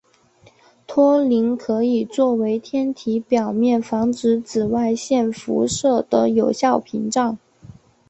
[0.87, 7.37] 托林可以作为天体表面防止紫外线辐射的有效屏障。